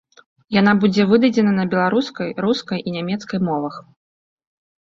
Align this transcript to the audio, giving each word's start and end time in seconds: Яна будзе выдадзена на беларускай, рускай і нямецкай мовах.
Яна 0.59 0.71
будзе 0.83 1.03
выдадзена 1.11 1.51
на 1.59 1.65
беларускай, 1.73 2.31
рускай 2.47 2.79
і 2.87 2.95
нямецкай 2.97 3.39
мовах. 3.51 3.75